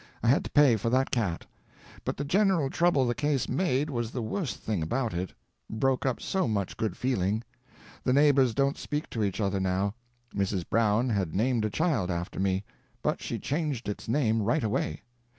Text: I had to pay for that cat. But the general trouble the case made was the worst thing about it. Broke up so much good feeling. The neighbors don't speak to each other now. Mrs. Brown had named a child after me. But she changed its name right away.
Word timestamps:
I 0.23 0.29
had 0.29 0.43
to 0.45 0.49
pay 0.49 0.77
for 0.77 0.89
that 0.89 1.11
cat. 1.11 1.45
But 2.05 2.17
the 2.17 2.25
general 2.25 2.71
trouble 2.71 3.05
the 3.05 3.13
case 3.13 3.47
made 3.47 3.91
was 3.91 4.09
the 4.09 4.23
worst 4.23 4.57
thing 4.57 4.81
about 4.81 5.13
it. 5.13 5.31
Broke 5.69 6.07
up 6.07 6.19
so 6.19 6.47
much 6.47 6.75
good 6.75 6.97
feeling. 6.97 7.43
The 8.03 8.11
neighbors 8.11 8.55
don't 8.55 8.79
speak 8.79 9.11
to 9.11 9.23
each 9.23 9.39
other 9.39 9.59
now. 9.59 9.93
Mrs. 10.33 10.67
Brown 10.67 11.09
had 11.11 11.35
named 11.35 11.65
a 11.65 11.69
child 11.69 12.09
after 12.09 12.39
me. 12.39 12.63
But 13.03 13.21
she 13.21 13.37
changed 13.37 13.87
its 13.87 14.07
name 14.07 14.41
right 14.41 14.63
away. 14.63 15.03